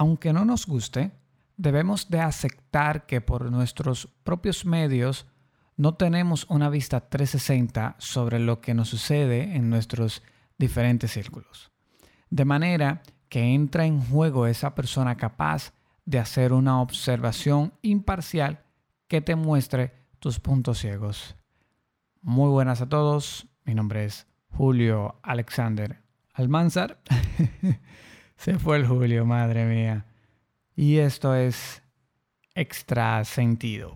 Aunque 0.00 0.32
no 0.32 0.46
nos 0.46 0.66
guste, 0.66 1.10
debemos 1.58 2.08
de 2.08 2.20
aceptar 2.20 3.04
que 3.04 3.20
por 3.20 3.52
nuestros 3.52 4.08
propios 4.24 4.64
medios 4.64 5.26
no 5.76 5.92
tenemos 5.92 6.46
una 6.48 6.70
vista 6.70 7.10
360 7.10 7.96
sobre 7.98 8.38
lo 8.38 8.62
que 8.62 8.72
nos 8.72 8.88
sucede 8.88 9.54
en 9.54 9.68
nuestros 9.68 10.22
diferentes 10.56 11.10
círculos. 11.10 11.70
De 12.30 12.46
manera 12.46 13.02
que 13.28 13.52
entra 13.52 13.84
en 13.84 14.00
juego 14.00 14.46
esa 14.46 14.74
persona 14.74 15.18
capaz 15.18 15.74
de 16.06 16.18
hacer 16.18 16.54
una 16.54 16.80
observación 16.80 17.74
imparcial 17.82 18.64
que 19.06 19.20
te 19.20 19.36
muestre 19.36 19.92
tus 20.18 20.40
puntos 20.40 20.78
ciegos. 20.78 21.36
Muy 22.22 22.48
buenas 22.48 22.80
a 22.80 22.88
todos, 22.88 23.48
mi 23.66 23.74
nombre 23.74 24.06
es 24.06 24.26
Julio 24.48 25.20
Alexander 25.22 26.00
Almanzar. 26.32 27.02
Se 28.40 28.58
fue 28.58 28.78
el 28.78 28.86
Julio, 28.86 29.26
madre 29.26 29.66
mía. 29.66 30.06
Y 30.74 30.96
esto 30.96 31.34
es 31.34 31.82
extra 32.54 33.22
sentido. 33.26 33.94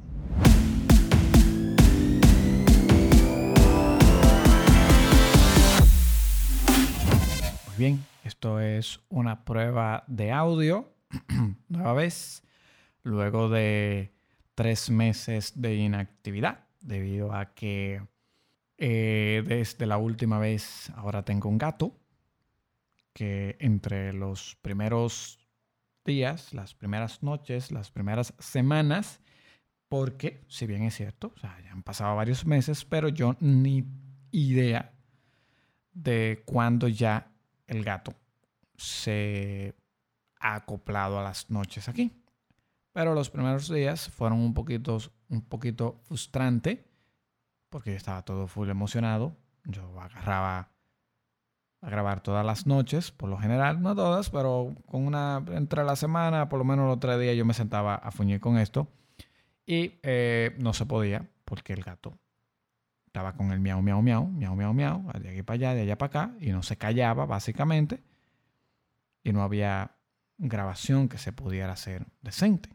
Muy 7.66 7.76
bien, 7.78 8.04
esto 8.22 8.60
es 8.60 9.00
una 9.08 9.46
prueba 9.46 10.04
de 10.08 10.30
audio, 10.30 10.92
nueva 11.70 11.94
vez, 11.94 12.42
luego 13.02 13.48
de 13.48 14.12
tres 14.54 14.90
meses 14.90 15.58
de 15.58 15.74
inactividad, 15.76 16.66
debido 16.82 17.32
a 17.32 17.54
que 17.54 18.02
eh, 18.76 19.42
desde 19.46 19.86
la 19.86 19.96
última 19.96 20.38
vez 20.38 20.92
ahora 20.96 21.24
tengo 21.24 21.48
un 21.48 21.56
gato 21.56 21.94
que 23.14 23.56
entre 23.60 24.12
los 24.12 24.56
primeros 24.60 25.38
días, 26.04 26.52
las 26.52 26.74
primeras 26.74 27.22
noches, 27.22 27.72
las 27.72 27.90
primeras 27.90 28.34
semanas, 28.38 29.20
porque 29.88 30.44
si 30.48 30.66
bien 30.66 30.82
es 30.82 30.96
cierto, 30.96 31.32
o 31.34 31.40
ya 31.40 31.72
han 31.72 31.82
pasado 31.82 32.16
varios 32.16 32.44
meses, 32.44 32.84
pero 32.84 33.08
yo 33.08 33.36
ni 33.40 33.86
idea 34.32 34.92
de 35.92 36.42
cuándo 36.44 36.88
ya 36.88 37.32
el 37.66 37.84
gato 37.84 38.14
se 38.76 39.74
ha 40.40 40.56
acoplado 40.56 41.18
a 41.18 41.22
las 41.22 41.48
noches 41.48 41.88
aquí. 41.88 42.20
Pero 42.92 43.14
los 43.14 43.30
primeros 43.30 43.72
días 43.72 44.08
fueron 44.08 44.40
un 44.40 44.54
poquito, 44.54 44.98
un 45.28 45.42
poquito 45.42 46.00
frustrante 46.02 46.84
porque 47.68 47.96
estaba 47.96 48.22
todo 48.22 48.46
full 48.46 48.68
emocionado. 48.68 49.36
Yo 49.64 50.00
agarraba 50.00 50.73
a 51.84 51.90
grabar 51.90 52.22
todas 52.22 52.46
las 52.46 52.66
noches, 52.66 53.10
por 53.10 53.28
lo 53.28 53.36
general, 53.36 53.82
no 53.82 53.94
todas, 53.94 54.30
pero 54.30 54.74
con 54.86 55.06
una 55.06 55.44
entre 55.52 55.84
la 55.84 55.96
semana, 55.96 56.48
por 56.48 56.58
lo 56.58 56.64
menos 56.64 56.86
los 56.88 56.98
tres 56.98 57.20
días 57.20 57.36
yo 57.36 57.44
me 57.44 57.52
sentaba 57.52 57.94
a 57.94 58.10
fuñir 58.10 58.40
con 58.40 58.56
esto 58.56 58.88
y 59.66 59.98
eh, 60.02 60.56
no 60.58 60.72
se 60.72 60.86
podía 60.86 61.28
porque 61.44 61.74
el 61.74 61.82
gato 61.82 62.18
estaba 63.06 63.34
con 63.34 63.52
el 63.52 63.60
miau, 63.60 63.82
miau, 63.82 64.00
miau, 64.00 64.26
miau, 64.26 64.56
miau, 64.56 64.72
miau, 64.72 65.12
de 65.20 65.28
aquí 65.28 65.42
para 65.42 65.54
allá, 65.54 65.74
de 65.74 65.82
allá 65.82 65.98
para 65.98 66.08
acá 66.08 66.34
y 66.40 66.52
no 66.52 66.62
se 66.62 66.76
callaba 66.76 67.26
básicamente 67.26 68.02
y 69.22 69.32
no 69.32 69.42
había 69.42 69.92
grabación 70.38 71.08
que 71.08 71.18
se 71.18 71.32
pudiera 71.32 71.74
hacer 71.74 72.06
decente. 72.22 72.70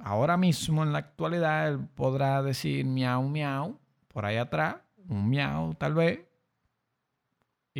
Ahora 0.00 0.36
mismo 0.36 0.82
en 0.82 0.92
la 0.92 0.98
actualidad 0.98 1.68
él 1.68 1.88
podrá 1.94 2.42
decir 2.42 2.84
miau, 2.84 3.28
miau 3.28 3.78
por 4.08 4.26
ahí 4.26 4.36
atrás, 4.36 4.76
un 5.08 5.30
miau 5.30 5.74
tal 5.74 5.94
vez, 5.94 6.20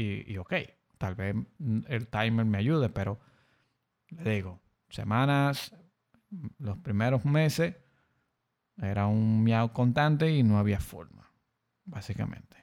y, 0.00 0.36
ok, 0.38 0.54
tal 0.96 1.14
vez 1.14 1.34
el 1.88 2.08
timer 2.08 2.44
me 2.44 2.58
ayude, 2.58 2.88
pero 2.88 3.18
le 4.10 4.36
digo, 4.36 4.60
semanas, 4.88 5.74
los 6.58 6.78
primeros 6.78 7.24
meses, 7.24 7.74
era 8.80 9.06
un 9.06 9.42
miau 9.42 9.72
constante 9.72 10.30
y 10.30 10.42
no 10.42 10.58
había 10.58 10.78
forma, 10.78 11.28
básicamente. 11.84 12.56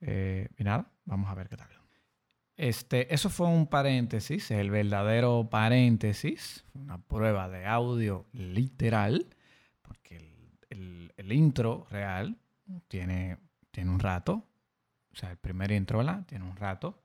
Eh, 0.00 0.48
y 0.56 0.64
nada, 0.64 0.90
vamos 1.04 1.30
a 1.30 1.34
ver 1.34 1.48
qué 1.48 1.56
tal. 1.56 1.68
Este, 2.56 3.12
eso 3.14 3.30
fue 3.30 3.46
un 3.46 3.66
paréntesis, 3.66 4.50
el 4.50 4.70
verdadero 4.70 5.48
paréntesis, 5.50 6.64
una 6.74 6.98
prueba 6.98 7.48
de 7.48 7.64
audio 7.64 8.26
literal, 8.32 9.34
porque 9.80 10.18
el, 10.68 11.12
el 11.16 11.32
intro 11.32 11.86
real 11.90 12.38
tiene, 12.88 13.38
tiene 13.70 13.90
un 13.90 13.98
rato, 13.98 14.49
o 15.12 15.16
sea, 15.16 15.30
el 15.30 15.36
primer 15.36 15.72
intro, 15.72 16.02
Tiene 16.26 16.44
un 16.44 16.56
rato. 16.56 17.02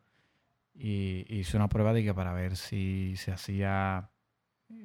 Y 0.74 1.26
hice 1.30 1.56
una 1.56 1.70
prueba 1.70 1.94
de 1.94 2.04
que 2.04 2.14
para 2.14 2.34
ver 2.34 2.58
si 2.58 3.16
se 3.16 3.32
hacía, 3.32 4.10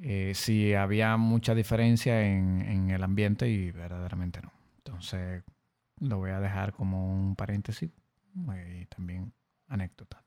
eh, 0.02 0.32
si 0.34 0.72
había 0.74 1.16
mucha 1.16 1.54
diferencia 1.54 2.22
en, 2.22 2.90
el 2.90 3.02
ambiente 3.02 3.48
y 3.48 3.72
verdaderamente 3.72 4.40
no. 4.40 4.52
Entonces 4.78 5.42
lo 5.98 6.18
voy 6.18 6.30
a 6.30 6.40
dejar 6.40 6.72
como 6.72 7.12
un 7.12 7.34
paréntesis 7.34 7.90
y 8.80 8.86
también 8.86 9.32
anécdota. 9.66 10.22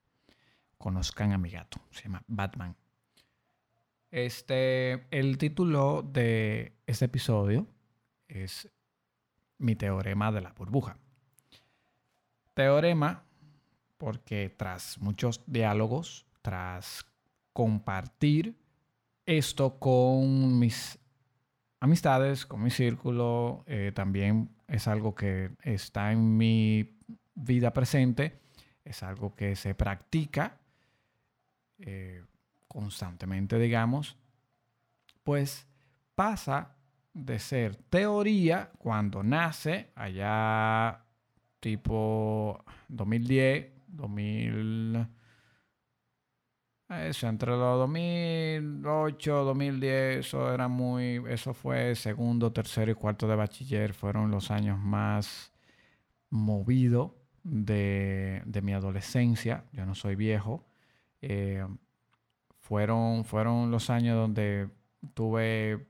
Conozcan 0.77 1.31
a 1.31 1.37
mi 1.37 1.49
gato, 1.49 1.79
se 1.91 2.03
llama 2.03 2.23
Batman. 2.27 2.75
Este, 4.11 5.07
el 5.17 5.37
título 5.37 6.03
de 6.03 6.73
este 6.85 7.05
episodio 7.05 7.67
es 8.27 8.69
Mi 9.57 9.75
teorema 9.75 10.31
de 10.33 10.41
la 10.41 10.51
burbuja 10.51 10.97
teorema 12.53 13.23
porque 13.97 14.53
tras 14.55 14.99
muchos 14.99 15.41
diálogos, 15.47 16.25
tras 16.41 17.05
compartir 17.53 18.57
esto 19.25 19.79
con 19.79 20.59
mis 20.59 20.99
amistades, 21.79 22.45
con 22.45 22.63
mi 22.63 22.69
círculo, 22.69 23.63
eh, 23.65 23.91
también 23.93 24.49
es 24.67 24.87
algo 24.87 25.15
que 25.15 25.51
está 25.61 26.11
en 26.11 26.35
mi 26.35 26.97
vida 27.35 27.71
presente, 27.71 28.41
es 28.83 29.03
algo 29.03 29.35
que 29.35 29.55
se 29.55 29.75
practica 29.75 30.59
eh, 31.79 32.23
constantemente, 32.67 33.57
digamos, 33.59 34.17
pues 35.23 35.67
pasa 36.15 36.75
de 37.13 37.39
ser 37.39 37.75
teoría 37.75 38.71
cuando 38.77 39.23
nace 39.23 39.91
allá 39.95 41.02
tipo 41.63 42.63
2010, 42.89 43.71
2000... 43.87 45.07
Eso, 46.89 47.27
entre 47.27 47.51
los 47.51 47.79
2008, 47.79 49.45
2010, 49.45 50.17
eso 50.19 50.53
era 50.53 50.67
muy, 50.67 51.23
eso 51.27 51.53
fue 51.55 51.95
segundo, 51.95 52.51
tercero 52.51 52.91
y 52.91 52.93
cuarto 52.93 53.27
de 53.27 53.35
bachiller, 53.35 53.93
fueron 53.93 54.29
los 54.29 54.51
años 54.51 54.77
más 54.77 55.51
movidos 56.29 57.13
de, 57.43 58.43
mi 58.61 58.73
adolescencia, 58.73 59.65
yo 59.71 59.87
no 59.87 59.95
soy 59.95 60.15
viejo, 60.15 60.67
eh, 61.21 61.65
fueron, 62.59 63.25
fueron 63.25 63.71
los 63.71 63.89
años 63.89 64.15
donde 64.15 64.69
tuve 65.15 65.87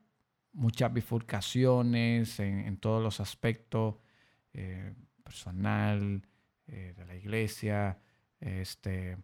muchas 0.54 0.94
bifurcaciones 0.94 2.40
en, 2.40 2.78
todos 2.78 3.04
los 3.04 3.20
aspectos, 3.20 3.96
eh, 4.54 4.94
personal, 5.34 6.22
eh, 6.68 6.94
de 6.96 7.06
la 7.06 7.16
iglesia, 7.16 7.98
este, 8.40 9.18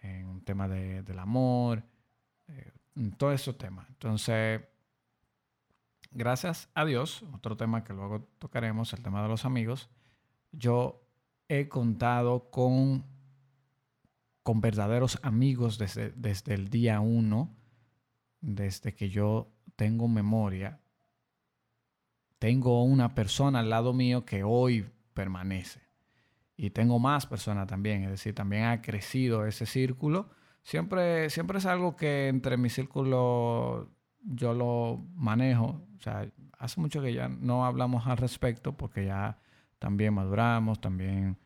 en 0.00 0.26
un 0.26 0.40
tema 0.42 0.68
del 0.68 1.18
amor, 1.18 1.84
eh, 2.48 2.72
en 2.96 3.12
todos 3.12 3.34
esos 3.34 3.58
temas. 3.58 3.86
Entonces, 3.90 4.62
gracias 6.12 6.70
a 6.72 6.86
Dios, 6.86 7.22
otro 7.34 7.58
tema 7.58 7.84
que 7.84 7.92
luego 7.92 8.26
tocaremos, 8.38 8.94
el 8.94 9.02
tema 9.02 9.22
de 9.22 9.28
los 9.28 9.44
amigos, 9.44 9.90
yo 10.50 11.02
he 11.48 11.68
contado 11.68 12.50
con, 12.50 13.04
con 14.42 14.62
verdaderos 14.62 15.18
amigos 15.22 15.76
desde, 15.76 16.10
desde 16.12 16.54
el 16.54 16.70
día 16.70 17.00
uno, 17.00 17.54
desde 18.40 18.94
que 18.94 19.10
yo 19.10 19.52
tengo 19.76 20.08
memoria. 20.08 20.80
Tengo 22.38 22.82
una 22.82 23.14
persona 23.14 23.60
al 23.60 23.68
lado 23.68 23.92
mío 23.92 24.24
que 24.24 24.42
hoy 24.42 24.86
permanece. 25.14 25.80
Y 26.56 26.70
tengo 26.70 26.98
más 26.98 27.26
personas 27.26 27.66
también, 27.66 28.04
es 28.04 28.10
decir, 28.10 28.34
también 28.34 28.64
ha 28.64 28.80
crecido 28.80 29.46
ese 29.46 29.66
círculo. 29.66 30.30
Siempre, 30.62 31.30
siempre 31.30 31.58
es 31.58 31.66
algo 31.66 31.96
que 31.96 32.28
entre 32.28 32.56
mi 32.56 32.70
círculo 32.70 33.90
yo 34.22 34.54
lo 34.54 35.04
manejo. 35.14 35.86
O 35.96 36.00
sea, 36.00 36.28
hace 36.58 36.80
mucho 36.80 37.02
que 37.02 37.12
ya 37.12 37.28
no 37.28 37.64
hablamos 37.66 38.06
al 38.06 38.16
respecto 38.16 38.76
porque 38.76 39.06
ya 39.06 39.38
también 39.78 40.14
maduramos, 40.14 40.80
también 40.80 41.38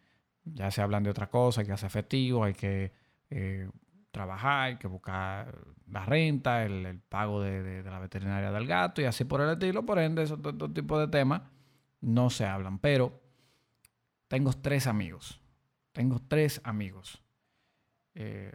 ya 0.44 0.70
se 0.70 0.82
hablan 0.82 1.02
de 1.02 1.10
otra 1.10 1.28
cosa, 1.28 1.60
hay 1.60 1.66
que 1.66 1.72
hacer 1.72 1.88
efectivo, 1.88 2.44
hay 2.44 2.54
que 2.54 2.92
eh, 3.30 3.68
trabajar, 4.10 4.68
hay 4.68 4.76
que 4.76 4.88
buscar 4.88 5.54
la 5.90 6.04
renta, 6.04 6.64
el, 6.64 7.00
pago 7.08 7.40
de, 7.40 7.82
la 7.82 7.98
veterinaria 7.98 8.50
del 8.52 8.66
gato 8.66 9.00
y 9.00 9.04
así 9.06 9.24
por 9.24 9.40
el 9.40 9.50
estilo. 9.50 9.84
Por 9.84 9.98
ende, 9.98 10.22
esos 10.22 10.40
dos 10.40 10.72
tipos 10.74 11.00
de 11.00 11.08
temas 11.08 11.42
no 12.00 12.30
se 12.30 12.46
hablan. 12.46 12.78
Pero 12.78 13.27
tengo 14.28 14.52
tres 14.52 14.86
amigos. 14.86 15.40
Tengo 15.92 16.20
tres 16.28 16.60
amigos. 16.64 17.22
Eh, 18.14 18.52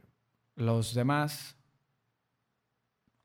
los 0.55 0.93
demás 0.93 1.57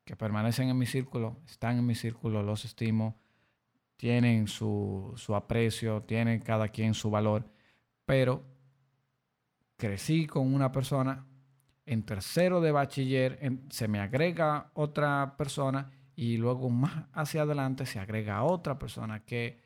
que 0.04 0.16
permanecen 0.16 0.70
en 0.70 0.78
mi 0.78 0.86
círculo, 0.86 1.36
están 1.46 1.78
en 1.78 1.86
mi 1.86 1.94
círculo, 1.94 2.42
los 2.42 2.64
estimo, 2.64 3.20
tienen 3.98 4.48
su, 4.48 5.12
su 5.16 5.34
aprecio, 5.34 6.02
tienen 6.02 6.40
cada 6.40 6.68
quien 6.68 6.94
su 6.94 7.10
valor, 7.10 7.50
pero 8.06 8.42
crecí 9.76 10.26
con 10.26 10.54
una 10.54 10.72
persona, 10.72 11.26
en 11.84 12.02
tercero 12.04 12.62
de 12.62 12.72
bachiller 12.72 13.38
se 13.68 13.86
me 13.86 14.00
agrega 14.00 14.70
otra 14.74 15.36
persona 15.36 15.90
y 16.16 16.38
luego 16.38 16.70
más 16.70 17.06
hacia 17.12 17.42
adelante 17.42 17.84
se 17.84 17.98
agrega 17.98 18.42
otra 18.44 18.78
persona 18.78 19.24
que 19.24 19.60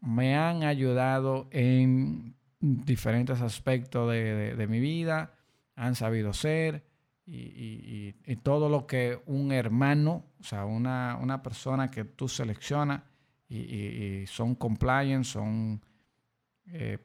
me 0.00 0.36
han 0.36 0.62
ayudado 0.62 1.48
en 1.50 2.34
diferentes 2.60 3.40
aspectos 3.40 4.10
de, 4.10 4.66
mi 4.68 4.80
vida, 4.80 5.34
han 5.76 5.94
sabido 5.94 6.32
ser 6.32 6.84
y, 7.26 8.12
todo 8.42 8.68
lo 8.68 8.86
que 8.86 9.20
un 9.26 9.52
hermano, 9.52 10.24
o 10.40 10.42
sea, 10.42 10.64
una, 10.64 11.40
persona 11.42 11.90
que 11.90 12.04
tú 12.04 12.28
seleccionas 12.28 13.02
y, 13.48 14.24
son 14.26 14.54
compliant, 14.54 15.24
son... 15.24 15.82
Eh, 16.66 16.98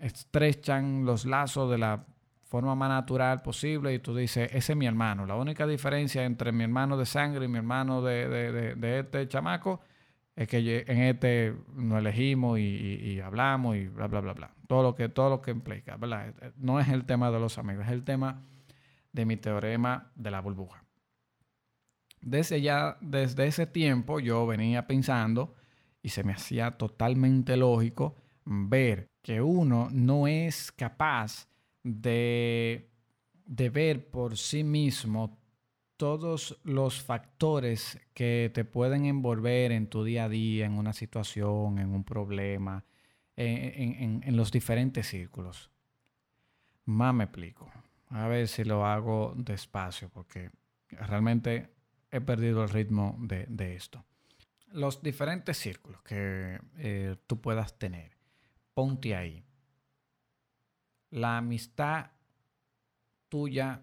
estrechan 0.00 1.06
los 1.06 1.24
lazos 1.24 1.70
de 1.70 1.78
la 1.78 2.04
forma 2.42 2.74
más 2.74 2.90
natural 2.90 3.40
posible 3.40 3.94
y 3.94 3.98
tú 3.98 4.14
dices, 4.14 4.50
ese 4.52 4.72
es 4.72 4.76
mi 4.76 4.86
hermano. 4.86 5.24
La 5.24 5.36
única 5.36 5.66
diferencia 5.66 6.24
entre 6.24 6.52
mi 6.52 6.64
hermano 6.64 6.98
de 6.98 7.06
sangre 7.06 7.46
y 7.46 7.48
mi 7.48 7.56
hermano 7.56 8.02
de 8.02 8.98
este 8.98 9.26
chamaco 9.28 9.80
es 10.36 10.48
que 10.48 10.84
en 10.86 10.98
este 10.98 11.54
nos 11.74 11.98
elegimos 11.98 12.58
y, 12.58 13.18
hablamos 13.20 13.76
y 13.76 13.88
bla, 13.88 14.06
bla, 14.06 14.20
bla, 14.20 14.34
bla. 14.34 14.54
Todo 14.68 14.82
lo 14.82 14.94
que, 14.94 15.08
todo 15.08 15.30
lo 15.30 15.40
que 15.40 15.50
implica, 15.50 15.96
¿verdad? 15.96 16.34
Eh, 16.42 16.52
no 16.58 16.78
es 16.78 16.88
el 16.88 17.06
tema 17.06 17.30
de 17.30 17.40
los 17.40 17.56
amigos, 17.56 17.86
es 17.86 17.92
el 17.92 18.04
tema 18.04 18.42
de 19.12 19.24
mi 19.24 19.38
teorema 19.38 20.12
de 20.14 20.30
la 20.30 20.40
burbuja. 20.40 20.84
Desde 22.20 22.60
ya, 22.60 22.98
desde 23.00 23.46
ese 23.46 23.66
tiempo 23.66 24.20
yo 24.20 24.46
venía 24.46 24.86
pensando 24.86 25.54
y 26.02 26.10
se 26.10 26.22
me 26.22 26.32
hacía 26.32 26.72
totalmente 26.72 27.56
lógico 27.56 28.16
ver 28.44 29.08
que 29.22 29.40
uno 29.40 29.88
no 29.90 30.26
es 30.26 30.70
capaz 30.70 31.48
de, 31.82 32.90
de 33.46 33.70
ver 33.70 34.10
por 34.10 34.36
sí 34.36 34.64
mismo 34.64 35.38
todos 35.96 36.60
los 36.62 37.02
factores 37.02 37.98
que 38.12 38.50
te 38.52 38.64
pueden 38.64 39.06
envolver 39.06 39.72
en 39.72 39.88
tu 39.88 40.04
día 40.04 40.24
a 40.24 40.28
día, 40.28 40.66
en 40.66 40.78
una 40.78 40.92
situación, 40.92 41.78
en 41.78 41.94
un 41.94 42.04
problema, 42.04 42.84
en, 43.36 44.36
los 44.36 44.50
diferentes 44.50 45.06
círculos. 45.06 45.70
Más 46.84 47.14
me 47.14 47.24
explico. 47.24 47.70
A 48.10 48.28
ver 48.28 48.46
si 48.46 48.64
lo 48.64 48.86
hago 48.86 49.34
despacio, 49.36 50.08
porque 50.10 50.50
realmente 50.90 51.70
he 52.10 52.20
perdido 52.20 52.62
el 52.62 52.68
ritmo 52.68 53.16
de, 53.18 53.74
esto. 53.74 54.04
Los 54.68 55.02
diferentes 55.02 55.56
círculos 55.56 56.02
que 56.02 56.60
eh, 56.76 57.16
tú 57.26 57.40
puedas 57.40 57.78
tener. 57.78 58.12
Ponte 58.74 59.16
ahí. 59.16 59.44
La 61.10 61.38
amistad 61.38 62.10
tuya 63.28 63.82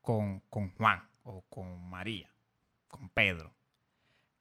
con, 0.00 0.40
con 0.48 0.70
Juan 0.70 1.09
o 1.30 1.42
con 1.48 1.88
María, 1.88 2.30
con 2.88 3.08
Pedro. 3.08 3.54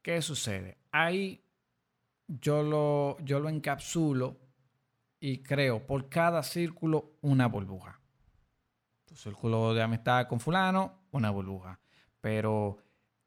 ¿Qué 0.02 0.22
sucede? 0.22 0.78
Ahí 0.92 1.44
yo 2.28 2.64
lo, 2.64 3.18
yo 3.24 3.40
lo 3.40 3.50
encapsulo 3.50 4.38
y 5.20 5.40
creo 5.40 5.86
por 5.86 6.10
cada 6.10 6.44
círculo 6.44 7.14
una 7.22 7.48
burbuja. 7.48 8.00
Tu 9.06 9.16
círculo 9.16 9.74
de 9.74 9.82
amistad 9.82 10.28
con 10.28 10.40
fulano, 10.40 11.00
una 11.12 11.30
burbuja. 11.30 11.80
Pero 12.22 12.78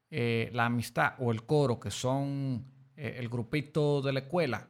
eh, 0.09 0.49
la 0.53 0.65
amistad 0.65 1.13
o 1.19 1.31
el 1.31 1.45
coro, 1.45 1.79
que 1.79 1.91
son 1.91 2.65
eh, 2.95 3.15
el 3.17 3.29
grupito 3.29 4.01
de 4.01 4.13
la 4.13 4.19
escuela, 4.21 4.69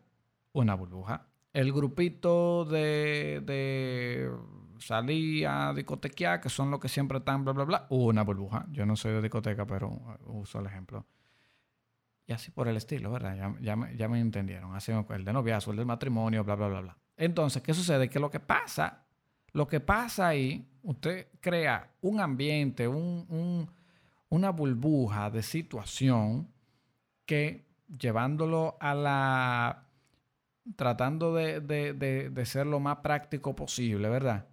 una 0.53 0.75
burbuja. 0.75 1.27
El 1.51 1.71
grupito 1.71 2.65
de 2.65 3.39
salí 4.85 5.45
a 5.45 5.73
discotequear, 5.73 6.41
que 6.41 6.49
son 6.49 6.71
los 6.71 6.79
que 6.79 6.89
siempre 6.89 7.19
están, 7.19 7.43
bla, 7.43 7.53
bla, 7.53 7.63
bla, 7.63 7.87
una 7.89 8.23
burbuja. 8.23 8.65
Yo 8.71 8.85
no 8.85 8.95
soy 8.95 9.13
de 9.13 9.21
discoteca, 9.21 9.65
pero 9.65 9.89
uh, 9.89 10.39
uso 10.39 10.59
el 10.59 10.65
ejemplo. 10.65 11.05
Y 12.25 12.33
así 12.33 12.51
por 12.51 12.67
el 12.67 12.77
estilo, 12.77 13.11
¿verdad? 13.11 13.55
Ya, 13.59 13.75
ya, 13.91 14.07
me 14.07 14.19
entendieron. 14.19 14.75
Así 14.75 14.91
el 14.91 15.25
de 15.25 15.33
noviazgo, 15.33 15.71
el 15.71 15.77
del 15.77 15.85
matrimonio, 15.85 16.43
bla, 16.43 16.55
bla, 16.55 16.67
bla, 16.67 16.81
bla. 16.81 16.97
Entonces, 17.17 17.61
¿qué 17.61 17.73
sucede? 17.73 18.09
Que 18.09 18.19
lo 18.19 18.29
que 18.29 18.39
pasa, 18.39 19.05
lo 19.51 19.67
que 19.67 19.79
pasa 19.79 20.27
ahí, 20.29 20.65
usted 20.83 21.27
crea 21.41 21.91
un 22.01 22.19
ambiente, 22.19 22.87
un, 22.87 23.69
una 24.29 24.49
burbuja 24.51 25.29
de 25.29 25.43
situación 25.43 26.49
que 27.25 27.65
llevándolo 27.87 28.77
a 28.79 28.93
la 28.93 29.83
tratando 30.75 31.35
de, 31.35 31.59
de, 31.59 31.93
de, 31.93 32.45
ser 32.45 32.65
lo 32.65 32.79
más 32.79 32.97
práctico 32.97 33.53
posible, 33.53 34.07
¿verdad? 34.07 34.47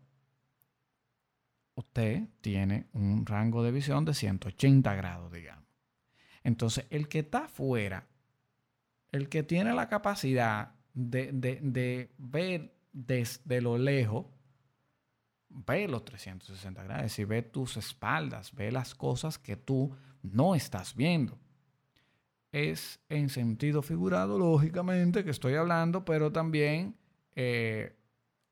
Usted 1.80 2.28
tiene 2.40 2.86
un 2.92 3.26
rango 3.26 3.62
de 3.62 3.72
visión 3.72 4.04
de 4.04 4.14
180 4.14 4.94
grados, 4.94 5.32
digamos. 5.32 5.64
Entonces, 6.42 6.86
el 6.90 7.08
que 7.08 7.20
está 7.20 7.44
afuera, 7.44 8.06
el 9.12 9.28
que 9.28 9.42
tiene 9.42 9.74
la 9.74 9.88
capacidad 9.88 10.74
de, 10.94 12.10
ver 12.18 12.74
desde 12.92 13.60
lo 13.60 13.76
lejos, 13.76 14.26
ve 15.48 15.88
los 15.88 16.04
360 16.04 16.82
grados 16.84 17.18
y 17.18 17.24
ve 17.24 17.42
tus 17.42 17.76
espaldas, 17.76 18.54
ve 18.54 18.70
las 18.70 18.94
cosas 18.94 19.38
que 19.38 19.56
tú 19.56 19.94
no 20.22 20.54
estás 20.54 20.94
viendo. 20.94 21.38
Es 22.52 23.00
en 23.08 23.28
sentido 23.28 23.82
figurado, 23.82 24.38
lógicamente, 24.38 25.24
que 25.24 25.30
estoy 25.30 25.54
hablando, 25.54 26.04
pero 26.04 26.32
también 26.32 26.96
eh, 27.34 27.96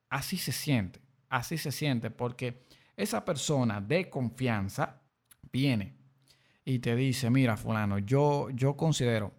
así 0.09 0.37
se 0.37 0.53
siente, 0.53 1.01
así 1.29 1.59
se 1.59 1.73
siente, 1.73 2.11
porque 2.11 2.63
esa 2.99 3.25
persona 3.25 3.81
de 3.81 4.11
confianza 4.11 5.01
viene 5.53 5.95
y 6.65 6.81
te 6.81 6.97
dice, 6.97 7.31
mira, 7.31 7.57
fulano, 7.57 7.99
yo, 7.99 8.51
yo 8.51 8.77
considero, 8.77 9.33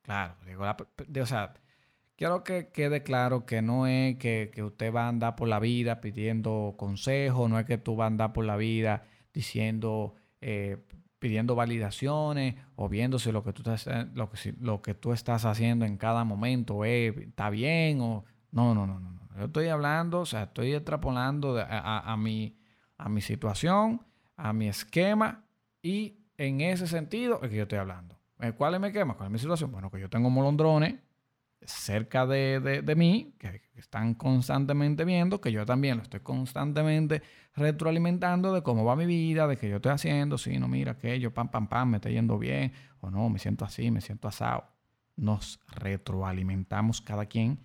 claro, 0.00 0.36
digo, 0.46 0.62
o 0.64 1.26
sea, 1.26 1.52
quiero 2.16 2.44
que 2.44 2.68
quede 2.68 3.02
claro 3.02 3.44
que 3.44 3.62
no 3.62 3.88
es 3.88 4.16
que, 4.16 4.52
usted 4.64 4.94
va 4.94 5.06
a 5.06 5.08
andar 5.08 5.34
por 5.34 5.48
la 5.48 5.58
vida 5.58 6.00
pidiendo 6.00 6.74
consejo, 6.78 7.48
no 7.48 7.58
es 7.58 7.66
que 7.66 7.78
tú 7.78 7.96
vas 7.96 8.04
a 8.04 8.06
andar 8.06 8.32
por 8.32 8.44
la 8.44 8.56
vida 8.56 9.02
diciendo, 9.34 10.14
eh, 10.40 10.78
pidiendo 11.18 11.56
validaciones 11.56 12.54
o 12.76 12.88
viendo 12.88 13.18
si 13.18 13.32
lo 13.32 13.42
que 13.42 13.52
tú 13.52 13.68
estás, 13.68 14.06
lo 14.14 14.30
que, 14.30 14.54
lo 14.60 14.82
que 14.82 14.94
tú 14.94 15.12
estás 15.12 15.44
haciendo 15.44 15.84
en 15.84 15.96
cada 15.96 16.24
momento 16.24 16.84
está 16.84 17.50
bien 17.50 18.00
o... 18.00 18.24
No, 18.52 18.74
no, 18.74 18.86
no, 18.86 18.98
no. 18.98 19.20
Yo 19.36 19.44
estoy 19.44 19.68
hablando, 19.68 20.20
o 20.20 20.26
sea, 20.26 20.44
estoy 20.44 20.74
extrapolando 20.74 21.56
a, 21.58 22.12
a 22.12 22.16
mi 22.16 22.59
a 23.00 23.08
mi 23.08 23.22
situación, 23.22 24.02
a 24.36 24.52
mi 24.52 24.68
esquema 24.68 25.44
y 25.82 26.18
en 26.36 26.60
ese 26.60 26.86
sentido 26.86 27.40
es 27.42 27.50
que 27.50 27.56
yo 27.56 27.62
estoy 27.62 27.78
hablando. 27.78 28.18
Eh, 28.40 28.52
¿Cuál 28.52 28.74
es 28.74 28.80
mi 28.80 28.88
esquema? 28.88 29.14
¿Cuál 29.14 29.28
es 29.28 29.32
mi 29.32 29.38
situación? 29.38 29.72
Bueno, 29.72 29.90
que 29.90 30.00
yo 30.00 30.10
tengo 30.10 30.28
molondrones 30.30 30.96
cerca 31.62 32.26
de, 32.26 32.82
mí 32.96 33.34
que, 33.38 33.62
están 33.76 34.14
constantemente 34.14 35.04
viendo, 35.04 35.40
que 35.40 35.52
yo 35.52 35.66
también 35.66 35.98
lo 35.98 36.02
estoy 36.02 36.20
constantemente 36.20 37.22
retroalimentando 37.54 38.52
de 38.54 38.62
cómo 38.62 38.84
va 38.84 38.96
mi 38.96 39.06
vida, 39.06 39.46
de 39.46 39.56
que 39.56 39.68
yo 39.68 39.76
estoy 39.76 39.92
haciendo, 39.92 40.38
si 40.38 40.58
no, 40.58 40.68
mira 40.68 40.92
aquello, 40.92 41.32
pam, 41.32 41.48
pam, 41.48 41.68
pam, 41.68 41.90
me 41.90 41.96
está 41.98 42.08
yendo 42.08 42.38
bien, 42.38 42.72
o 43.00 43.10
no, 43.10 43.28
me 43.28 43.38
siento 43.38 43.64
así, 43.64 43.90
me 43.90 44.00
siento 44.00 44.28
asado. 44.28 44.64
Nos 45.16 45.60
retroalimentamos 45.68 47.00
cada 47.02 47.26
quien 47.26 47.60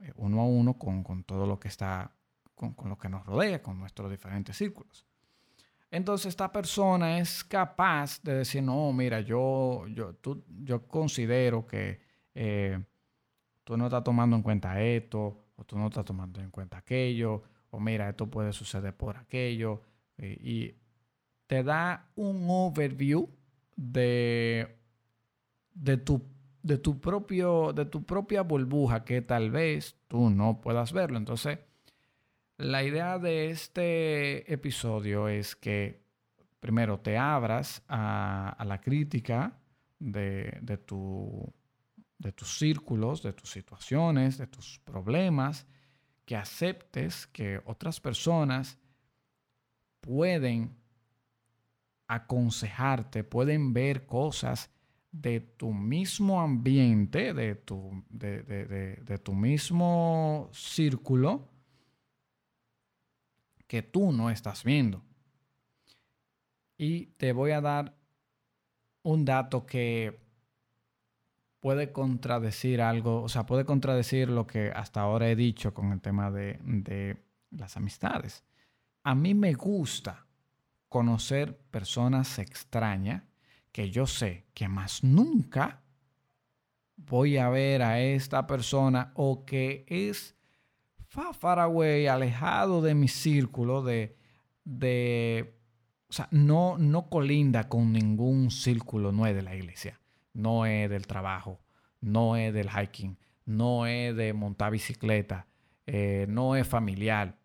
eh, 0.00 0.12
uno 0.16 0.40
a 0.40 0.44
uno 0.44 0.74
con, 0.74 1.04
con 1.04 1.22
todo 1.22 1.46
lo 1.46 1.60
que 1.60 1.68
está 1.68 2.17
con, 2.58 2.88
lo 2.88 2.98
que 2.98 3.08
nos 3.08 3.24
rodea, 3.24 3.62
con 3.62 3.78
nuestros 3.78 4.10
diferentes 4.10 4.56
círculos. 4.56 5.06
Entonces 5.90 6.26
esta 6.26 6.52
persona 6.52 7.18
es 7.18 7.42
capaz 7.44 8.20
de 8.22 8.34
decir, 8.34 8.62
no, 8.62 8.92
mira, 8.92 9.20
yo, 9.20 9.86
yo, 9.88 10.14
tú, 10.14 10.44
yo 10.64 10.86
considero 10.86 11.66
que 11.66 12.00
eh, 12.34 12.78
tú 13.64 13.76
no 13.76 13.86
estás 13.86 14.04
tomando 14.04 14.36
en 14.36 14.42
cuenta 14.42 14.82
esto, 14.82 15.44
o 15.56 15.64
tú 15.64 15.78
no 15.78 15.86
estás 15.86 16.04
tomando 16.04 16.40
en 16.40 16.50
cuenta 16.50 16.78
aquello, 16.78 17.42
o 17.70 17.80
mira, 17.80 18.08
esto 18.08 18.26
puede 18.26 18.52
suceder 18.52 18.94
por 18.94 19.16
aquello, 19.16 19.82
y 20.18 20.74
te 21.46 21.62
da 21.62 22.10
un 22.16 22.46
overview 22.48 23.28
de, 23.76 24.76
de, 25.72 25.96
tu, 25.96 26.22
de, 26.62 26.76
tu 26.78 27.00
propio, 27.00 27.72
de 27.72 27.86
tu 27.86 28.04
propia 28.04 28.42
burbuja 28.42 29.04
que 29.04 29.22
tal 29.22 29.50
vez 29.50 29.96
tú 30.08 30.28
no 30.28 30.60
puedas 30.60 30.92
verlo. 30.92 31.18
Entonces, 31.18 31.58
la 32.58 32.82
idea 32.82 33.18
de 33.18 33.50
este 33.50 34.52
episodio 34.52 35.28
es 35.28 35.56
que 35.56 36.02
primero 36.60 37.00
te 37.00 37.16
abras 37.16 37.82
a, 37.88 38.62
la 38.66 38.80
crítica 38.80 39.58
de, 39.98 40.58
de 40.60 42.32
tus 42.32 42.58
círculos, 42.58 43.22
de 43.22 43.32
tus 43.32 43.50
situaciones, 43.50 44.38
de 44.38 44.46
tus 44.46 44.80
problemas, 44.80 45.66
que 46.24 46.36
aceptes 46.36 47.26
que 47.26 47.60
otras 47.64 48.00
personas 48.00 48.76
pueden 50.00 50.76
aconsejarte, 52.06 53.24
pueden 53.24 53.72
ver 53.72 54.04
cosas 54.06 54.70
de 55.12 55.40
tu 55.40 55.72
mismo 55.72 56.40
ambiente, 56.40 57.32
de 57.32 57.54
tu, 57.54 58.04
de, 58.10 59.20
tu 59.22 59.34
mismo 59.34 60.48
círculo, 60.52 61.48
que 63.68 63.82
tú 63.82 64.10
no 64.10 64.30
estás 64.30 64.64
viendo. 64.64 65.04
Y 66.76 67.06
te 67.18 67.32
voy 67.32 67.52
a 67.52 67.60
dar 67.60 67.94
un 69.02 69.24
dato 69.24 69.66
que 69.66 70.18
puede 71.60 71.92
contradecir 71.92 72.80
algo, 72.80 73.22
o 73.22 73.28
sea, 73.28 73.46
puede 73.46 73.64
contradecir 73.64 74.28
lo 74.30 74.46
que 74.46 74.72
hasta 74.74 75.00
ahora 75.00 75.28
he 75.28 75.36
dicho 75.36 75.74
con 75.74 75.92
el 75.92 76.00
tema 76.00 76.30
de, 76.30 76.58
de 76.62 77.16
las 77.50 77.76
amistades. 77.76 78.44
A 79.02 79.14
mí 79.14 79.34
me 79.34 79.54
gusta 79.54 80.26
conocer 80.88 81.56
personas 81.70 82.38
extrañas 82.38 83.22
que 83.72 83.90
yo 83.90 84.06
sé 84.06 84.46
que 84.54 84.68
más 84.68 85.04
nunca 85.04 85.82
voy 86.96 87.36
a 87.36 87.48
ver 87.48 87.82
a 87.82 88.00
esta 88.00 88.46
persona 88.46 89.12
o 89.14 89.44
que 89.44 89.84
es 89.88 90.37
far 91.08 91.58
away, 91.58 92.06
alejado 92.06 92.82
de 92.82 92.94
mi 92.94 93.08
círculo, 93.08 93.82
de, 93.82 94.16
de 94.64 95.54
o 96.08 96.12
sea, 96.12 96.28
no, 96.30 96.78
no 96.78 97.08
colinda 97.08 97.68
con 97.68 97.92
ningún 97.92 98.50
círculo, 98.50 99.12
no 99.12 99.26
es 99.26 99.34
de 99.34 99.42
la 99.42 99.54
iglesia, 99.54 100.00
no 100.32 100.66
es 100.66 100.88
del 100.88 101.06
trabajo, 101.06 101.60
no 102.00 102.36
es 102.36 102.52
del 102.54 102.70
hiking, 102.70 103.18
no 103.44 103.86
es 103.86 104.14
de 104.16 104.32
montar 104.32 104.72
bicicleta, 104.72 105.46
eh, 105.86 106.26
no 106.28 106.56
es 106.56 106.66
familiar. 106.66 107.38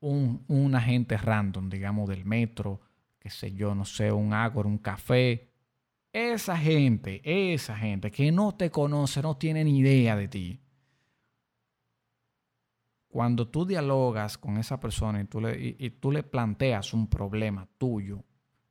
Un, 0.00 0.44
un, 0.46 0.74
agente 0.76 1.16
random, 1.16 1.68
digamos, 1.68 2.08
del 2.08 2.24
metro, 2.24 2.80
qué 3.18 3.30
sé 3.30 3.52
yo, 3.52 3.74
no 3.74 3.84
sé, 3.84 4.12
un 4.12 4.32
agua, 4.32 4.64
un 4.64 4.78
café, 4.78 5.50
esa 6.12 6.56
gente, 6.56 7.20
esa 7.24 7.76
gente 7.76 8.10
que 8.10 8.30
no 8.30 8.54
te 8.54 8.70
conoce, 8.70 9.20
no 9.22 9.36
tiene 9.36 9.64
ni 9.64 9.78
idea 9.78 10.14
de 10.16 10.28
ti. 10.28 10.60
Cuando 13.08 13.48
tú 13.48 13.64
dialogas 13.64 14.36
con 14.36 14.58
esa 14.58 14.78
persona 14.78 15.20
y 15.20 15.24
tú 15.24 15.40
le, 15.40 15.76
y, 15.78 15.90
tú 15.90 16.12
le 16.12 16.22
planteas 16.22 16.92
un 16.92 17.08
problema 17.08 17.66
tuyo, 17.78 18.22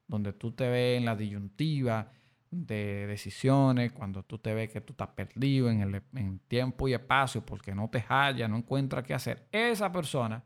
donde 0.08 0.34
tú 0.34 0.52
te 0.52 0.70
ves 0.70 1.00
en 1.00 1.06
la 1.06 1.16
disyuntiva 1.16 2.12
de 2.52 3.08
decisiones, 3.08 3.92
cuando 3.92 4.24
tú 4.24 4.38
te 4.38 4.54
ves 4.54 4.70
que 4.70 4.82
tú 4.82 4.94
estás 4.94 5.10
perdido 5.10 5.70
en, 5.70 5.82
el, 5.82 6.04
en 6.14 6.40
tiempo 6.48 6.88
y 6.88 6.94
espacio 6.94 7.46
porque 7.46 7.74
no 7.74 7.90
te 7.90 8.02
halla, 8.08 8.48
no 8.48 8.58
encuentra 8.58 9.04
qué 9.04 9.16
hacer, 9.16 9.48
esa 9.52 9.92
persona 9.92 10.44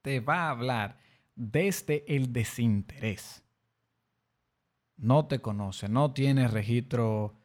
te 0.00 0.20
va 0.20 0.44
a 0.44 0.50
hablar 0.50 0.98
desde 1.34 2.04
el 2.14 2.32
desinterés. 2.32 3.42
No 4.96 5.26
te 5.26 5.40
conoce, 5.40 5.88
no 5.90 6.12
tiene 6.12 6.48
registro 6.48 7.36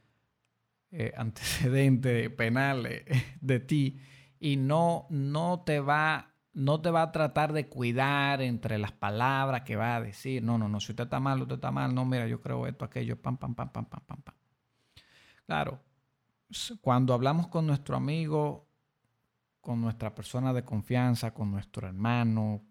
eh, 0.89 1.12
antecedente 1.18 2.30
penal 2.30 2.86
eh, 2.86 3.06
de 3.41 3.60
ti 3.60 4.00
y 4.41 4.57
no, 4.57 5.05
no, 5.12 5.62
te 5.62 5.79
va, 5.79 6.33
no 6.51 6.81
te 6.81 6.89
va 6.89 7.03
a 7.03 7.12
tratar 7.12 7.53
de 7.53 7.69
cuidar 7.69 8.41
entre 8.41 8.79
las 8.79 8.91
palabras 8.91 9.62
que 9.62 9.75
va 9.75 9.95
a 9.95 10.01
decir. 10.01 10.41
No, 10.41 10.57
no, 10.57 10.67
no, 10.67 10.79
si 10.79 10.91
usted 10.91 11.03
está 11.03 11.19
mal, 11.19 11.43
usted 11.43 11.55
está 11.55 11.69
mal. 11.69 11.93
No, 11.93 12.05
mira, 12.05 12.27
yo 12.27 12.41
creo 12.41 12.65
esto, 12.65 12.83
aquello, 12.83 13.21
pam, 13.21 13.38
pam, 13.38 13.53
pam, 13.53 13.69
pam, 13.69 13.86
pam, 13.86 14.01
pam, 14.03 14.21
pam. 14.24 14.36
Claro, 15.45 15.79
cuando 16.81 17.13
hablamos 17.13 17.50
con 17.50 17.67
nuestro 17.67 17.95
amigo, 17.95 18.67
con 19.62 19.79
nuestra 19.79 20.15
persona 20.15 20.51
de 20.53 20.65
confianza, 20.65 21.36
con 21.36 21.51
nuestro 21.51 21.88
hermano, 21.88 22.63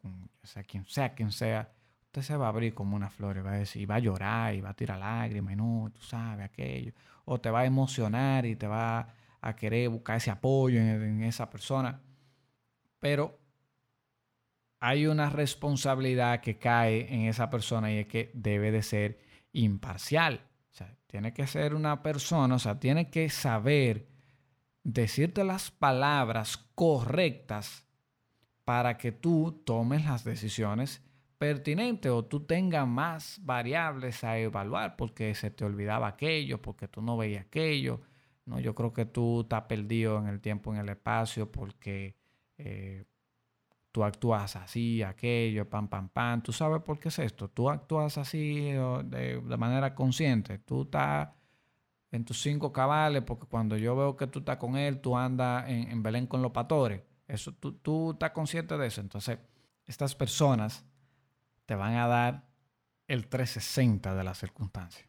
sea 0.42 0.64
quien 0.64 0.84
sea, 0.86 1.14
quien 1.14 1.30
sea, 1.30 1.72
usted 2.06 2.22
se 2.22 2.36
va 2.36 2.46
a 2.46 2.48
abrir 2.48 2.74
como 2.74 2.96
una 2.96 3.10
flor 3.10 3.36
y 3.36 3.42
va 3.42 3.52
a 3.52 3.58
decir, 3.58 3.88
va 3.88 3.94
a 3.94 4.00
llorar 4.00 4.56
y 4.56 4.60
va 4.60 4.70
a 4.70 4.74
tirar 4.74 4.98
lágrimas 4.98 5.52
y 5.52 5.56
no, 5.56 5.88
tú 5.94 6.00
sabes 6.02 6.46
aquello. 6.46 6.92
O 7.26 7.40
te 7.40 7.48
va 7.48 7.60
a 7.60 7.64
emocionar 7.64 8.44
y 8.44 8.56
te 8.56 8.66
va 8.66 9.14
a 9.40 9.56
querer 9.56 9.88
buscar 9.88 10.16
ese 10.16 10.30
apoyo 10.30 10.78
en, 10.80 11.22
esa 11.22 11.50
persona. 11.50 12.00
Pero 12.98 13.38
hay 14.78 15.06
una 15.06 15.30
responsabilidad 15.30 16.40
que 16.40 16.58
cae 16.58 17.12
en 17.12 17.22
esa 17.22 17.50
persona 17.50 17.92
y 17.92 17.98
es 17.98 18.06
que 18.06 18.30
debe 18.34 18.70
de 18.70 18.82
ser 18.82 19.20
imparcial. 19.52 20.40
O 20.70 20.74
sea, 20.74 20.96
tiene 21.06 21.32
que 21.32 21.46
ser 21.46 21.74
una 21.74 22.02
persona, 22.02 22.54
o 22.54 22.58
sea, 22.58 22.78
tiene 22.78 23.10
que 23.10 23.28
saber 23.28 24.08
decirte 24.82 25.44
las 25.44 25.70
palabras 25.70 26.56
correctas 26.74 27.86
para 28.64 28.96
que 28.96 29.12
tú 29.12 29.62
tomes 29.64 30.04
las 30.04 30.24
decisiones 30.24 31.02
pertinente 31.40 32.10
o 32.10 32.22
tú 32.24 32.40
tengas 32.40 32.86
más 32.86 33.40
variables 33.42 34.22
a 34.24 34.38
evaluar 34.38 34.96
porque 34.96 35.34
se 35.34 35.50
te 35.50 35.64
olvidaba 35.64 36.06
aquello, 36.08 36.60
porque 36.60 36.86
tú 36.86 37.00
no 37.00 37.16
veías 37.16 37.46
aquello. 37.46 38.02
No, 38.46 38.58
yo 38.58 38.74
creo 38.74 38.92
que 38.92 39.04
tú 39.04 39.42
estás 39.42 39.62
perdido 39.62 40.18
en 40.18 40.26
el 40.26 40.40
tiempo, 40.40 40.72
en 40.72 40.80
el 40.80 40.88
espacio, 40.88 41.50
porque 41.50 42.16
eh, 42.58 43.04
tú 43.92 44.04
actúas 44.04 44.56
así, 44.56 45.02
aquello, 45.02 45.68
pam, 45.68 45.88
pam, 45.88 46.08
pam. 46.08 46.42
¿Tú 46.42 46.52
sabes 46.52 46.82
por 46.82 46.98
qué 46.98 47.08
es 47.08 47.18
esto? 47.18 47.48
Tú 47.48 47.70
actúas 47.70 48.18
así 48.18 48.72
de, 49.04 49.56
manera 49.58 49.94
consciente. 49.94 50.58
Tú 50.58 50.82
estás 50.82 51.28
en 52.10 52.24
tus 52.24 52.40
cinco 52.40 52.72
cabales, 52.72 53.22
porque 53.22 53.46
cuando 53.46 53.76
yo 53.76 53.94
veo 53.96 54.16
que 54.16 54.26
tú 54.26 54.40
estás 54.40 54.56
con 54.56 54.76
él, 54.76 55.00
tú 55.00 55.16
andas 55.16 55.68
en, 55.68 56.02
Belén 56.02 56.26
con 56.26 56.42
los 56.42 56.52
patores. 56.52 57.02
Eso, 57.28 57.52
tú, 57.52 57.74
tú 57.74 58.12
estás 58.12 58.32
consciente 58.32 58.76
de 58.76 58.86
eso. 58.86 59.00
Entonces, 59.00 59.38
estas 59.86 60.14
personas 60.14 60.84
te 61.66 61.74
van 61.74 61.94
a 61.94 62.06
dar 62.08 62.48
el 63.06 63.28
360 63.28 64.14
de 64.14 64.24
la 64.24 64.34
circunstancia. 64.34 65.08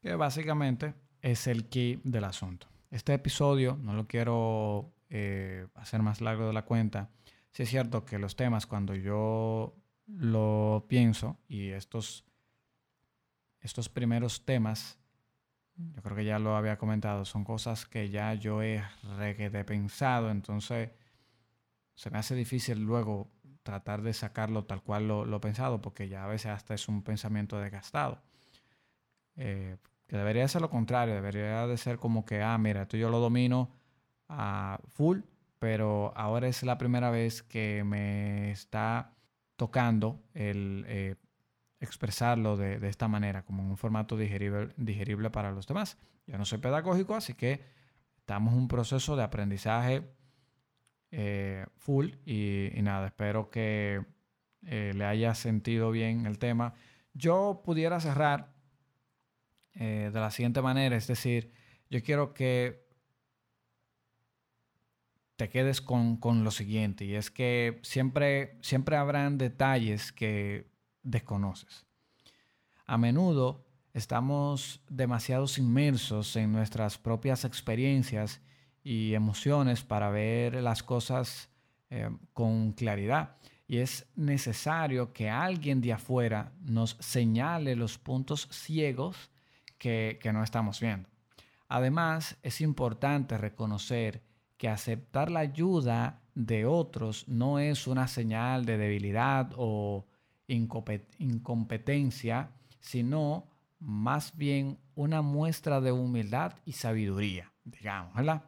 Que 0.00 0.14
básicamente 0.14 0.94
es 1.26 1.48
el 1.48 1.68
key 1.68 2.00
del 2.04 2.22
asunto. 2.22 2.68
Este 2.88 3.12
episodio 3.12 3.76
no 3.82 3.94
lo 3.94 4.06
quiero 4.06 4.92
eh, 5.10 5.66
hacer 5.74 6.00
más 6.00 6.20
largo 6.20 6.46
de 6.46 6.52
la 6.52 6.64
cuenta. 6.64 7.10
Sí 7.50 7.64
es 7.64 7.68
cierto 7.68 8.04
que 8.04 8.20
los 8.20 8.36
temas 8.36 8.66
cuando 8.66 8.94
yo 8.94 9.74
lo 10.06 10.86
pienso 10.88 11.36
y 11.48 11.70
estos, 11.70 12.24
estos 13.60 13.88
primeros 13.88 14.44
temas, 14.44 15.00
yo 15.74 16.00
creo 16.00 16.16
que 16.16 16.24
ya 16.24 16.38
lo 16.38 16.54
había 16.54 16.78
comentado, 16.78 17.24
son 17.24 17.42
cosas 17.42 17.86
que 17.86 18.08
ya 18.08 18.32
yo 18.34 18.62
he 18.62 18.84
pensado, 19.66 20.30
entonces 20.30 20.90
se 21.96 22.10
me 22.10 22.18
hace 22.18 22.36
difícil 22.36 22.84
luego 22.84 23.32
tratar 23.64 24.02
de 24.02 24.12
sacarlo 24.12 24.64
tal 24.64 24.80
cual 24.80 25.08
lo, 25.08 25.40
pensado, 25.40 25.82
porque 25.82 26.08
ya 26.08 26.24
a 26.24 26.28
veces 26.28 26.52
hasta 26.52 26.74
es 26.74 26.86
un 26.86 27.02
pensamiento 27.02 27.58
desgastado. 27.58 28.22
Eh, 29.34 29.76
que 30.06 30.16
debería 30.16 30.46
ser 30.48 30.62
lo 30.62 30.70
contrario, 30.70 31.14
debería 31.14 31.66
de 31.66 31.76
ser 31.76 31.98
como 31.98 32.24
que, 32.24 32.42
ah, 32.42 32.56
mira, 32.58 32.82
esto 32.82 32.96
yo 32.96 33.10
lo 33.10 33.20
domino 33.20 33.70
a 34.28 34.80
full, 34.88 35.20
pero 35.58 36.12
ahora 36.16 36.48
es 36.48 36.62
la 36.62 36.78
primera 36.78 37.10
vez 37.10 37.42
que 37.42 37.82
me 37.84 38.50
está 38.50 39.12
tocando 39.56 40.22
el 40.34 40.84
eh, 40.88 41.16
expresarlo 41.80 42.56
de, 42.56 42.78
de, 42.78 42.88
esta 42.88 43.08
manera, 43.08 43.44
como 43.44 43.62
en 43.62 43.70
un 43.70 43.76
formato 43.76 44.16
digerible, 44.16 44.74
digerible 44.76 45.30
para 45.30 45.50
los 45.50 45.66
demás. 45.66 45.98
Yo 46.26 46.38
no 46.38 46.44
soy 46.44 46.58
pedagógico, 46.58 47.14
así 47.14 47.34
que 47.34 47.64
estamos 48.18 48.52
en 48.54 48.60
un 48.60 48.68
proceso 48.68 49.16
de 49.16 49.22
aprendizaje 49.22 50.02
eh, 51.12 51.64
full 51.76 52.10
y, 52.24 52.70
nada, 52.82 53.06
espero 53.06 53.48
que 53.50 54.04
eh, 54.66 54.92
le 54.94 55.04
haya 55.04 55.34
sentido 55.34 55.90
bien 55.90 56.26
el 56.26 56.38
tema. 56.38 56.74
Yo 57.14 57.62
pudiera 57.64 58.00
cerrar 58.00 58.55
eh, 59.76 60.10
de 60.12 60.20
la 60.20 60.30
siguiente 60.30 60.62
manera, 60.62 60.96
es 60.96 61.06
decir, 61.06 61.52
yo 61.90 62.02
quiero 62.02 62.34
que 62.34 62.86
te 65.36 65.48
quedes 65.48 65.80
con, 65.80 66.16
con, 66.16 66.44
lo 66.44 66.50
siguiente, 66.50 67.04
y 67.04 67.14
es 67.14 67.30
que 67.30 67.78
siempre, 67.82 68.56
siempre 68.62 68.96
habrán 68.96 69.36
detalles 69.36 70.12
que 70.12 70.70
desconoces. 71.02 71.86
A 72.86 72.96
menudo 72.96 73.66
estamos 73.92 74.82
demasiado 74.88 75.46
inmersos 75.58 76.36
en 76.36 76.52
nuestras 76.52 76.98
propias 76.98 77.44
experiencias 77.44 78.40
y 78.82 79.14
emociones 79.14 79.82
para 79.82 80.10
ver 80.10 80.62
las 80.62 80.82
cosas 80.82 81.50
eh, 81.90 82.08
con 82.32 82.72
claridad. 82.72 83.36
Y 83.68 83.78
es 83.78 84.06
necesario 84.14 85.12
que 85.12 85.28
alguien 85.28 85.80
de 85.80 85.92
afuera 85.92 86.52
nos 86.60 86.96
señale 87.00 87.74
los 87.74 87.98
puntos 87.98 88.48
ciegos 88.52 89.30
que, 89.78 90.18
no 90.32 90.42
estamos 90.42 90.80
viendo. 90.80 91.08
Además, 91.68 92.36
es 92.42 92.60
importante 92.60 93.38
reconocer 93.38 94.22
que 94.56 94.68
aceptar 94.68 95.30
la 95.30 95.40
ayuda 95.40 96.22
de 96.34 96.66
otros 96.66 97.28
no 97.28 97.58
es 97.58 97.86
una 97.86 98.08
señal 98.08 98.64
de 98.64 98.78
debilidad 98.78 99.52
o 99.56 100.06
incompetencia, 100.48 102.50
sino 102.80 103.48
más 103.78 104.36
bien 104.36 104.78
una 104.94 105.22
muestra 105.22 105.80
de 105.80 105.92
humildad 105.92 106.54
y 106.64 106.72
sabiduría, 106.72 107.52
digamos, 107.64 108.14
¿verdad? 108.14 108.44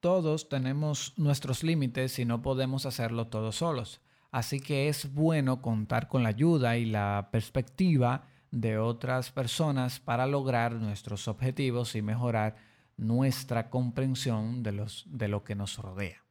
Todos 0.00 0.48
tenemos 0.48 1.14
nuestros 1.16 1.62
límites 1.62 2.18
y 2.18 2.24
no 2.24 2.42
podemos 2.42 2.86
hacerlo 2.86 3.28
todos 3.28 3.56
solos. 3.56 4.00
Así 4.30 4.60
que 4.60 4.88
es 4.88 5.12
bueno 5.12 5.62
contar 5.62 6.08
con 6.08 6.22
la 6.22 6.30
ayuda 6.30 6.76
y 6.76 6.86
la 6.86 7.28
perspectiva 7.30 8.26
de 8.52 8.78
otras 8.78 9.32
personas 9.32 9.98
para 9.98 10.26
lograr 10.26 10.74
nuestros 10.74 11.26
objetivos 11.26 11.96
y 11.96 12.02
mejorar 12.02 12.54
nuestra 12.96 13.70
comprensión 13.70 14.62
de, 14.62 14.72
los, 14.72 15.06
de 15.08 15.26
lo 15.26 15.42
que 15.42 15.56
nos 15.56 15.78
rodea. 15.78 16.22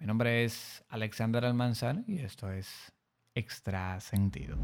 Mi 0.00 0.06
nombre 0.06 0.44
es 0.44 0.84
Alexander 0.88 1.44
Almanzar 1.44 2.02
y 2.06 2.18
esto 2.20 2.50
es 2.50 2.92
Extra 3.34 4.00
Sentido. 4.00 4.56